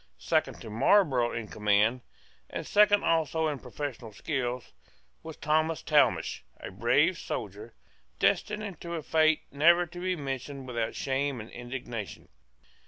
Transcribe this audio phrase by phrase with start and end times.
[0.17, 2.01] Second to Marlborough in command,
[2.49, 4.63] and second also in professional skill,
[5.21, 7.75] was Thomas Talmash, a brave soldier,
[8.17, 12.29] destined to a fate never to be mentioned without shame and indignation.